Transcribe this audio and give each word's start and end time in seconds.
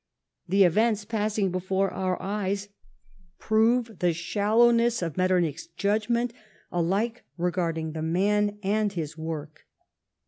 The 0.49 0.63
events 0.63 1.05
passing 1.05 1.51
before 1.51 1.91
our 1.91 2.19
eyes 2.19 2.69
prove 3.37 3.99
the 3.99 4.13
shallowness 4.13 5.03
of 5.03 5.15
Metternich's 5.15 5.67
judgment 5.67 6.33
alike 6.71 7.23
regarding 7.37 7.91
the 7.91 8.01
man 8.01 8.57
and 8.63 8.91
his 8.91 9.15
work. 9.15 9.67